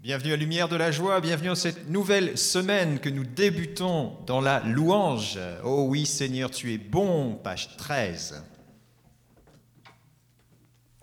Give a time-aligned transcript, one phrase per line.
[0.00, 4.40] Bienvenue à Lumière de la Joie, bienvenue à cette nouvelle semaine que nous débutons dans
[4.40, 5.40] la louange.
[5.64, 8.44] Oh oui Seigneur, tu es bon, page 13.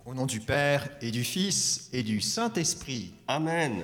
[0.05, 3.13] Au nom du Père et du Fils et du Saint-Esprit.
[3.27, 3.83] Amen.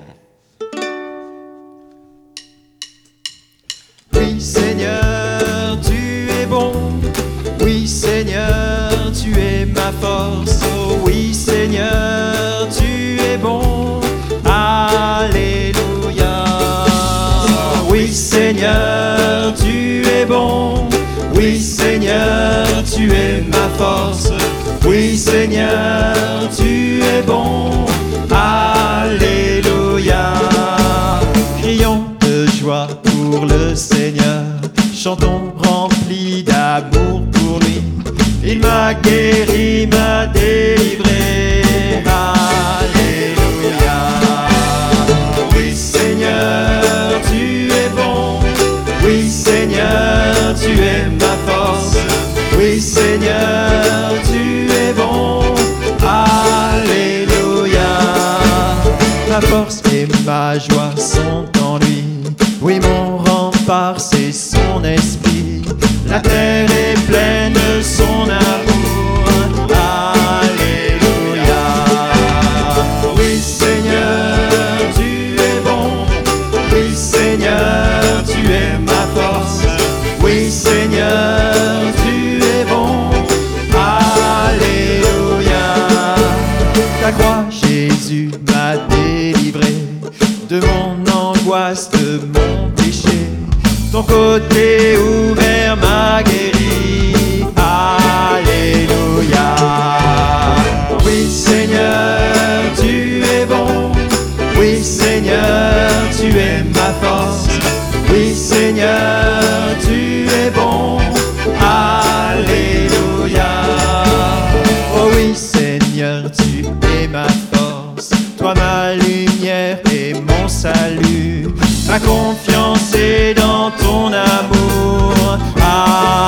[4.14, 5.21] Oui Seigneur,
[21.42, 24.32] Oui Seigneur, tu es ma force.
[24.86, 26.16] Oui Seigneur,
[26.56, 27.72] tu es bon.
[28.30, 30.34] Alléluia.
[31.60, 34.44] Crions de joie pour le Seigneur.
[34.94, 35.41] Chantons
[59.32, 62.04] Ma force et ma joie sont en lui.
[94.04, 96.61] Côté ouvert m'a guéri.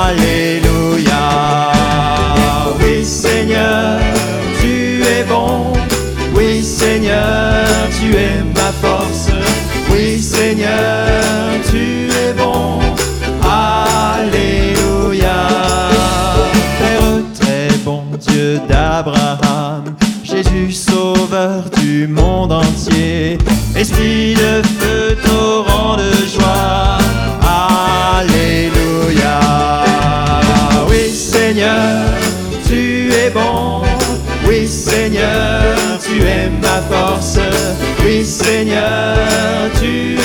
[0.06, 1.72] Alléluia.
[2.78, 3.98] Oui, Seigneur,
[4.60, 5.72] tu es bon.
[6.36, 7.64] Oui, Seigneur,
[7.98, 9.28] tu es ma force.
[9.90, 11.22] Oui, Seigneur,
[11.70, 12.80] tu es bon.
[13.42, 15.48] Alléluia.
[16.78, 19.84] Père très bon Dieu d'Abraham,
[20.22, 23.38] Jésus sauveur du monde entier,
[23.74, 25.16] Esprit de feu,
[36.82, 37.38] force.
[38.04, 39.16] Oui Seigneur,
[39.80, 40.16] tu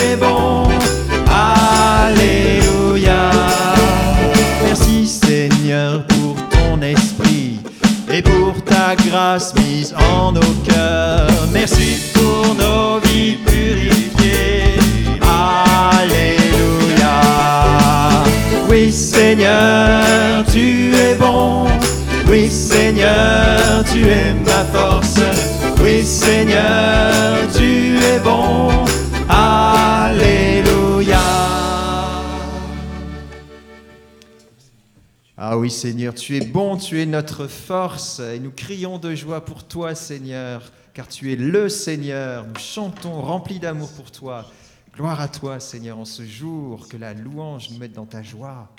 [35.79, 39.95] Seigneur, tu es bon, tu es notre force et nous crions de joie pour toi
[39.95, 42.45] Seigneur, car tu es le Seigneur.
[42.45, 44.51] Nous chantons remplis d'amour pour toi.
[44.93, 48.69] Gloire à toi Seigneur en ce jour, que la louange nous mette dans ta joie.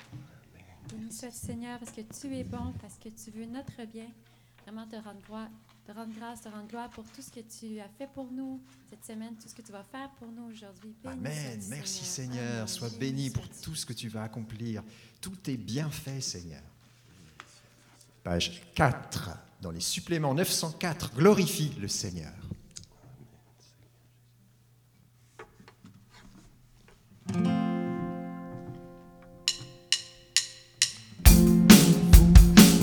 [0.91, 4.05] Béni soit Seigneur parce que tu es bon, parce que tu veux notre bien.
[4.67, 5.49] Vraiment te rendre, gloire,
[5.87, 8.61] te rendre grâce, te rendre gloire pour tout ce que tu as fait pour nous
[8.91, 10.93] cette semaine, tout ce que tu vas faire pour nous aujourd'hui.
[11.03, 11.59] Amen.
[11.67, 12.35] Merci Seigneur.
[12.35, 12.69] Seigneur.
[12.69, 14.83] Sois Béni pour tout ce que tu vas accomplir.
[15.19, 16.61] Tout est bien fait Seigneur.
[18.23, 22.31] Page 4, dans les suppléments 904, glorifie le Seigneur.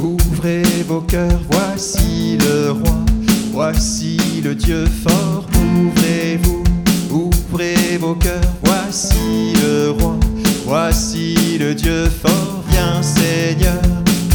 [0.01, 3.05] Ouvrez vos cœurs, voici le roi,
[3.53, 5.47] voici le Dieu fort.
[5.55, 6.65] Ouvrez-vous,
[7.11, 10.19] ouvrez vos cœurs, voici le roi,
[10.65, 12.65] voici le Dieu fort.
[12.69, 13.83] Viens Seigneur,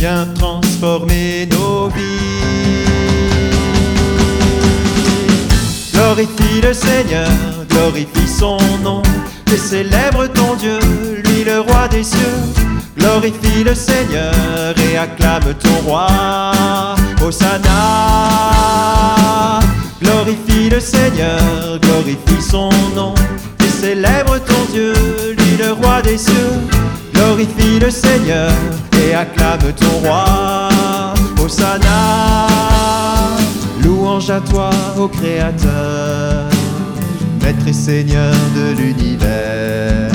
[0.04, 2.84] viens transformer nos vies.
[5.94, 7.30] Glorifie le Seigneur,
[7.70, 9.02] glorifie son nom,
[9.54, 10.80] et célèbre ton Dieu,
[11.24, 12.40] lui le roi des cieux.
[12.98, 14.34] Glorifie le Seigneur
[14.78, 16.08] et acclame ton roi.
[17.26, 17.80] Hosanna.
[20.02, 23.14] Glorifie le Seigneur, glorifie son nom,
[23.64, 24.94] et célèbre ton Dieu,
[25.38, 26.60] lui le roi des cieux.
[27.24, 28.52] Glorifie le Seigneur
[29.02, 30.26] et acclame ton roi.
[31.42, 32.48] Hosanna,
[33.82, 36.50] louange à toi, ô Créateur,
[37.42, 40.12] Maître et Seigneur de l'univers.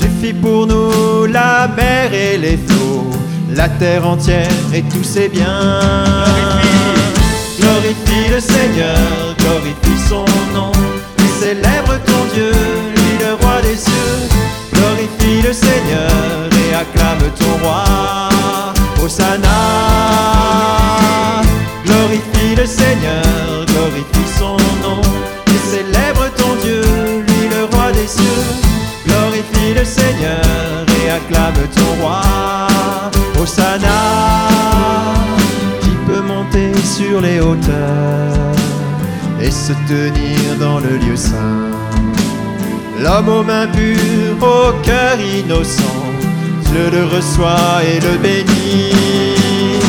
[0.00, 3.10] Tu fis pour nous la mer et les flots,
[3.54, 5.82] la terre entière et tous ses biens.
[7.60, 8.96] Glorifie le Seigneur,
[9.38, 10.24] glorifie son
[10.54, 10.72] nom,
[11.18, 12.52] et célèbre ton Dieu,
[15.54, 17.84] Seigneur et acclame ton roi.
[19.02, 19.60] Hosanna,
[21.84, 25.00] glorifie le Seigneur, glorifie son nom,
[25.46, 26.82] et célèbre ton Dieu,
[27.28, 28.44] lui le roi des cieux.
[29.06, 32.22] Glorifie le Seigneur et acclame ton roi.
[33.40, 34.00] Hosanna,
[35.82, 38.56] qui peut monter sur les hauteurs
[39.40, 41.83] et se tenir dans le lieu saint?
[43.00, 45.82] L'homme aux mains pures, au cœur innocent,
[46.66, 49.80] Dieu le reçoit et le bénit.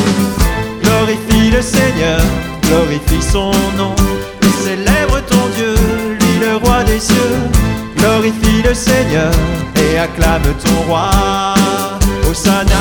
[0.82, 2.20] Glorifie le Seigneur,
[2.62, 3.94] glorifie son nom,
[4.42, 5.74] et célèbre ton Dieu,
[6.20, 7.36] lui le roi des cieux.
[7.96, 9.30] Glorifie le Seigneur
[9.76, 11.10] et acclame ton roi.
[12.28, 12.74] Hosanna,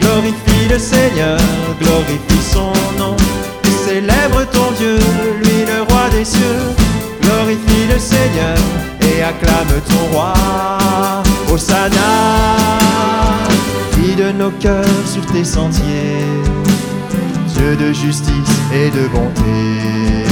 [0.00, 1.38] glorifie le Seigneur,
[1.80, 3.16] glorifie son nom,
[3.64, 4.98] et célèbre ton Dieu,
[5.42, 6.85] lui le roi des cieux.
[7.88, 8.58] Le Seigneur
[9.00, 10.34] et acclame ton roi.
[11.52, 12.58] Hosanna,
[13.96, 16.26] guide nos cœurs sur tes sentiers,
[17.54, 20.26] Dieu de justice et de bonté.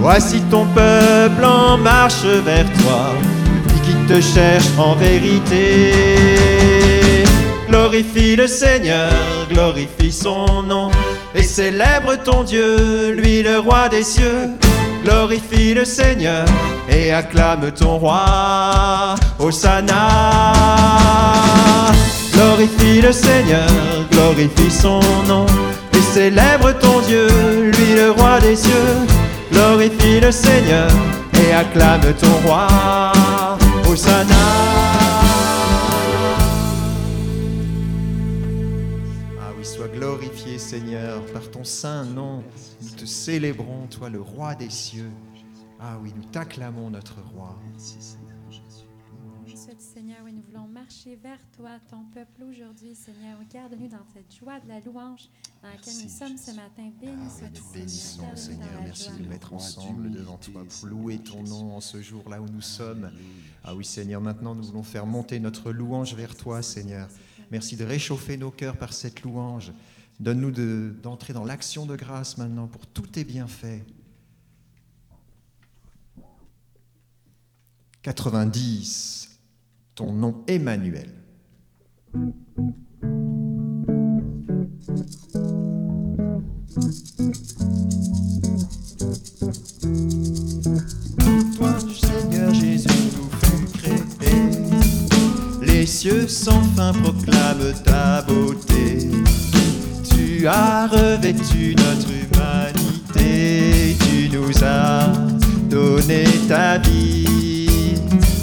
[0.00, 3.12] Voici ton peuple en marche vers toi,
[3.68, 5.92] lui qui te cherche en vérité.
[7.68, 9.12] Glorifie le Seigneur,
[9.50, 10.90] glorifie son nom,
[11.34, 14.48] et célèbre ton Dieu, lui le roi des cieux.
[15.04, 16.44] Glorifie le Seigneur
[16.88, 19.14] et acclame ton roi.
[19.38, 19.94] Hosanna.
[22.32, 23.68] Glorifie le Seigneur,
[24.10, 25.46] glorifie son nom,
[25.92, 27.26] et célèbre ton Dieu,
[27.72, 28.96] lui le roi des cieux.
[29.52, 30.90] Glorifie le Seigneur
[31.34, 32.68] et acclame ton roi.
[33.90, 34.29] Hosanna.
[40.70, 42.44] Seigneur par ton saint nom.
[42.80, 45.10] Nous te célébrons, toi le roi des cieux.
[45.80, 47.58] Ah oui, nous t'acclamons notre roi.
[47.74, 47.80] Le
[49.80, 53.38] Seigneur, oui, nous voulons marcher vers toi, ton peuple aujourd'hui, Seigneur.
[53.52, 55.28] Garde-nous dans cette joie de la louange
[55.60, 56.92] dans laquelle nous sommes ce matin.
[57.00, 58.68] Béni Ah oui, nous bénissons, Seigneur.
[58.84, 62.40] Merci de nous mettre ensemble devant toi pour louer ton nom en ce jour là
[62.40, 63.10] où nous sommes.
[63.64, 67.08] Ah oui, Seigneur, maintenant nous voulons faire monter notre louange vers toi, Seigneur.
[67.50, 69.72] Merci de réchauffer nos cœurs par cette louange.
[70.20, 73.82] Donne-nous de- d'entrer dans l'action de grâce maintenant pour tous tes bienfaits.
[78.02, 79.38] 90.
[79.94, 81.10] Ton nom Emmanuel.
[91.56, 94.42] Toi, Seigneur Jésus, tout fut créé.
[95.62, 99.08] Les cieux sans fin proclament ta beauté.
[100.40, 103.94] Tu as revêtu notre humanité.
[104.00, 105.12] Tu nous as
[105.68, 107.98] donné ta vie.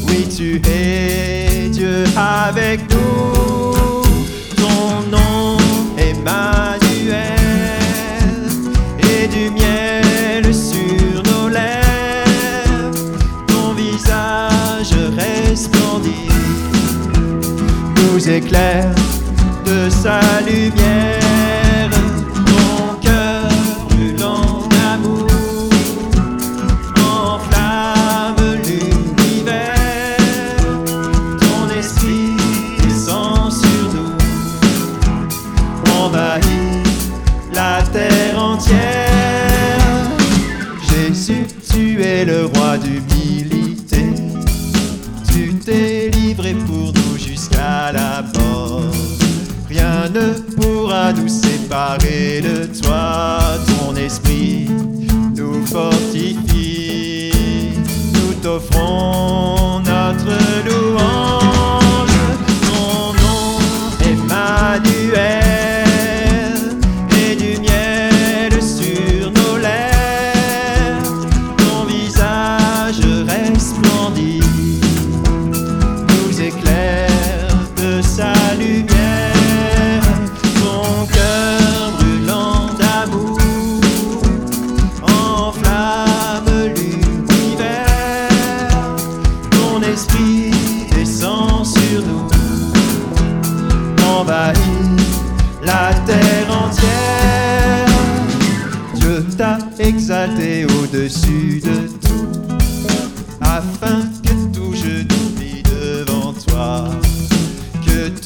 [0.07, 4.03] Oui, tu es Dieu avec nous.
[4.57, 5.57] Ton nom
[5.97, 7.33] Emmanuel
[8.99, 12.93] et du miel sur nos lèvres.
[13.47, 16.29] Ton visage resplendit
[17.95, 18.93] nous éclaire
[19.65, 20.76] de sa lumière.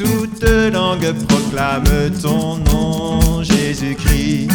[0.02, 4.50] Toute langue proclame ton nom, Jésus-Christ.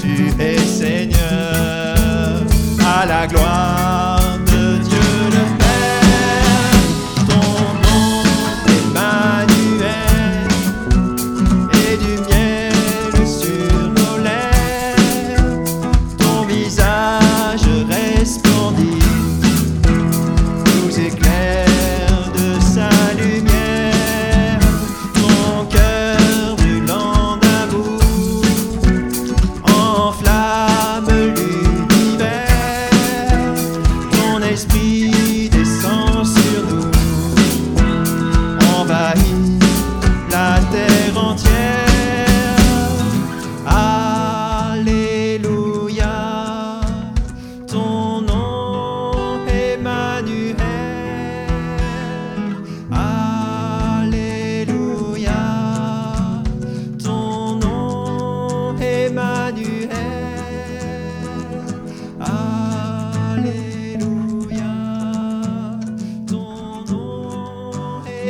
[0.00, 1.96] Tu es Seigneur,
[2.84, 4.05] à la gloire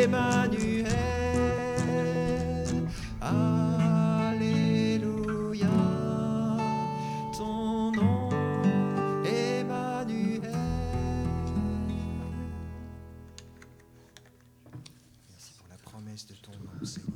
[0.06, 0.86] Emmanuel.
[3.20, 4.46] Alléluia,
[7.36, 8.30] ton nom
[9.24, 10.42] Emmanuel.
[15.28, 17.10] Merci pour la promesse de ton nom, Seigneur.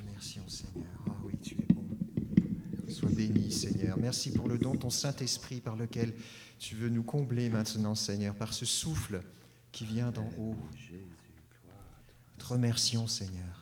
[0.00, 0.84] Remercions, Seigneur.
[1.06, 1.86] Ah oui, tu es bon.
[2.88, 3.96] Sois béni, Seigneur.
[3.98, 6.12] Merci pour le don de ton Saint-Esprit par lequel
[6.58, 9.22] tu veux nous combler maintenant, Seigneur, par ce souffle
[9.70, 10.56] qui vient d'en haut.
[12.48, 13.61] Remercions, Seigneur.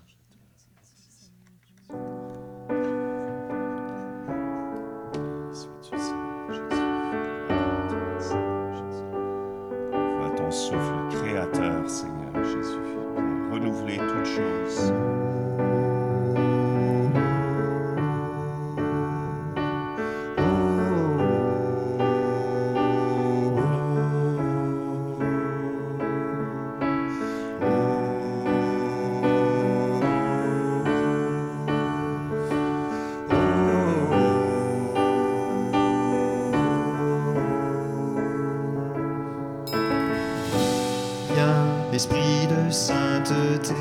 [41.90, 43.74] Viens, esprit de sainteté,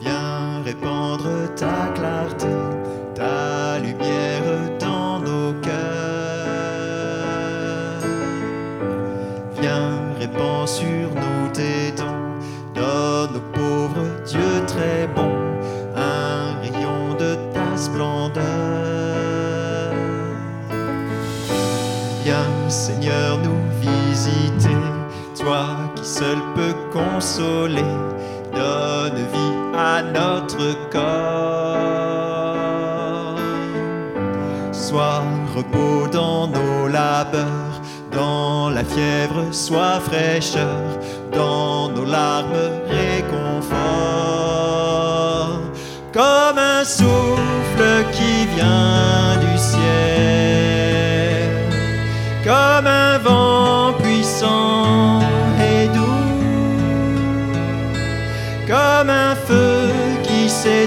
[0.00, 2.46] viens répandre ta clarté,
[26.18, 27.92] seul peux consoler,
[28.54, 32.16] donne vie à notre corps.
[34.72, 35.22] Sois
[35.54, 37.82] repos dans nos labeurs,
[38.12, 40.80] dans la fièvre, sois fraîcheur,
[41.32, 43.76] dans nos larmes, réconfort.
[46.14, 49.25] Comme un souffle qui vient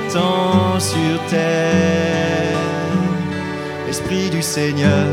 [0.10, 2.58] s'étend sur terre.
[3.88, 5.08] Esprit du Seigneur,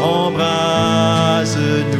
[0.00, 1.99] embrase-nous.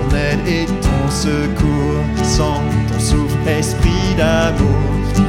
[0.00, 4.78] ton aide et ton secours, sans ton souffle, esprit d'amour,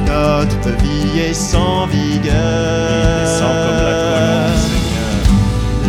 [0.06, 3.26] notre vie est sans vigueur.
[3.26, 4.50] Seigneur.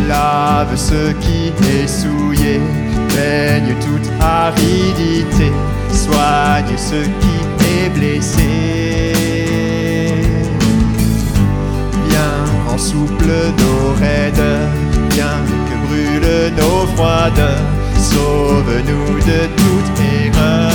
[0.08, 2.60] Lave ce qui est souillé,
[3.14, 5.52] baigne toute aridité,
[5.90, 7.36] soigne ce qui
[7.78, 9.12] est blessé.
[12.08, 14.70] Viens, en souple nos raideurs,
[15.10, 17.73] viens que brûle nos froideurs
[18.12, 20.70] sauve-nous de toute erreur.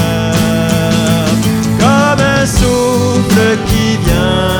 [1.79, 4.58] Comme un souffle qui vient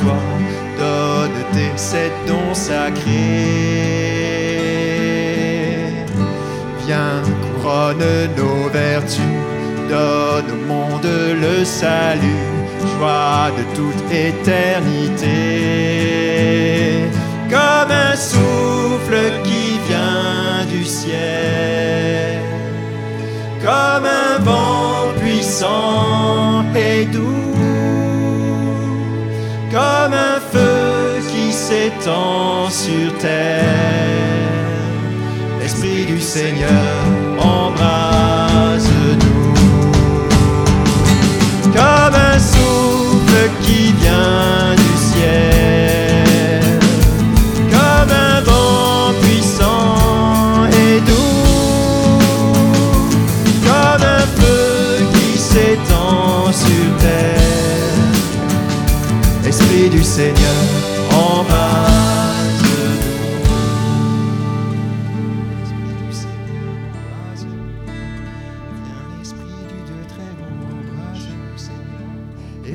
[0.00, 0.18] toi,
[0.78, 3.12] donne tes sept dons sacrés.
[6.86, 9.38] Viens, couronne nos vertus,
[9.88, 11.08] donne au monde
[11.44, 12.48] le salut,
[12.98, 15.30] joie de toute éternité.
[17.50, 22.40] Comme un souffle qui vient du ciel,
[23.62, 27.41] comme un vent puissant et doux,
[30.02, 33.62] comme un feu qui s'étend sur terre.
[35.60, 36.68] L'Esprit du Seigneur
[37.38, 37.91] embrasse-nous.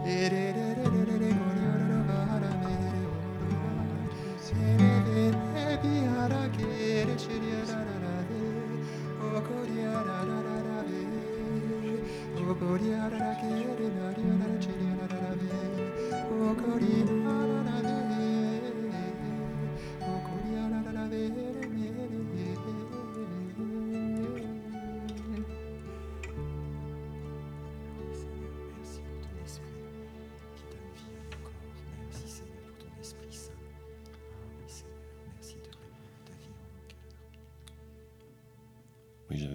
[0.04, 0.62] ere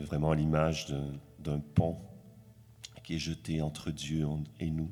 [0.09, 0.87] Vraiment l'image
[1.39, 1.99] d'un- pont
[3.05, 4.27] qui est jeté entre Dieu
[4.59, 4.91] et nous,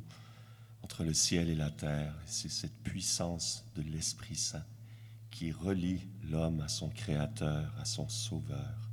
[0.83, 2.15] entre le ciel et la terre.
[2.27, 4.65] C'est cette puissance de l'Esprit Saint
[5.31, 8.91] qui relie l'homme à son Créateur, à son Sauveur.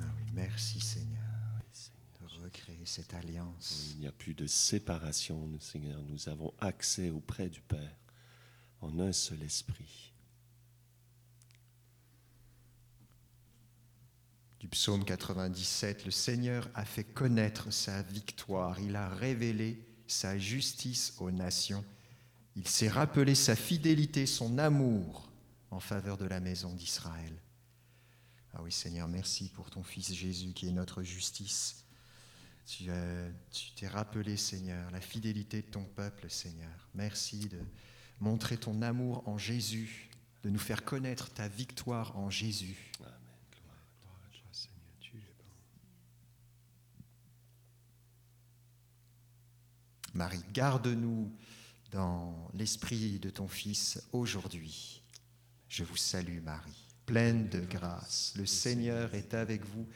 [0.00, 1.16] Ah oui, merci Seigneur
[2.20, 3.90] de recréer cette alliance.
[3.94, 6.00] Il n'y a plus de séparation, Seigneur.
[6.08, 7.96] Nous avons accès auprès du Père
[8.80, 10.05] en un seul esprit.
[14.60, 21.14] Du psaume 97, le Seigneur a fait connaître sa victoire, il a révélé sa justice
[21.18, 21.84] aux nations,
[22.56, 25.30] il s'est rappelé sa fidélité, son amour
[25.70, 27.34] en faveur de la maison d'Israël.
[28.54, 31.84] Ah oui Seigneur, merci pour ton Fils Jésus qui est notre justice.
[32.66, 32.90] Tu
[33.52, 36.88] tu t'es rappelé Seigneur la fidélité de ton peuple Seigneur.
[36.94, 37.60] Merci de
[38.20, 40.08] montrer ton amour en Jésus,
[40.42, 42.92] de nous faire connaître ta victoire en Jésus.
[42.96, 43.12] Gloire.
[44.00, 45.44] Gloire à toi, Seigneur, tu es bon.
[50.16, 51.30] Marie, garde-nous
[51.92, 55.02] dans l'esprit de ton Fils aujourd'hui.
[55.68, 58.32] Je vous salue, Marie, pleine de grâce.
[58.36, 59.86] Le Seigneur est avec vous.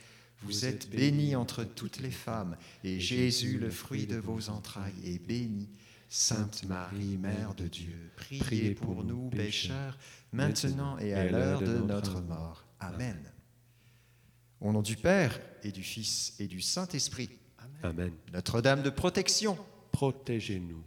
[0.43, 5.19] Vous êtes bénie entre toutes les femmes, et Jésus, le fruit de vos entrailles, est
[5.19, 5.69] béni.
[6.09, 9.97] Sainte Marie, Mère de Dieu, priez pour nous pécheurs,
[10.33, 12.67] maintenant et à l'heure de notre mort.
[12.79, 13.19] Amen.
[14.61, 17.31] Au nom du Père et du Fils et du Saint-Esprit,
[17.83, 18.13] Amen.
[18.33, 19.57] Notre-Dame de protection,
[20.01, 20.83] Protégez-nous.